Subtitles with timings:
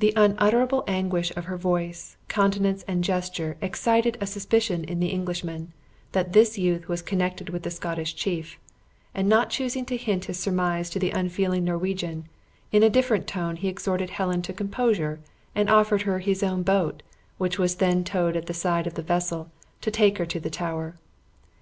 [0.00, 5.72] The unutterable anguish of her voice, countenance, and gesture excited a suspicion in the Englishman,
[6.12, 8.58] that this youth was connected with the Scottish chief;
[9.14, 12.26] and not choosing to hint his surmise to the unfeeling Norwegian,
[12.70, 15.20] in a different tone he exhorted Helen to composure,
[15.54, 17.02] and offered her his own boat,
[17.38, 19.50] which was then towed at the side of the vessel,
[19.80, 20.98] to take her to the Tower.